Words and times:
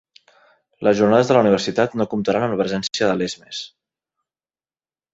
Les 0.87 0.97
jornades 0.99 1.29
de 1.31 1.35
la 1.37 1.43
Universitat 1.45 1.95
no 2.03 2.09
comptaran 2.15 2.47
amb 2.49 2.57
la 2.57 2.61
presència 2.65 3.13
de 3.13 3.23
Lesmes 3.23 3.63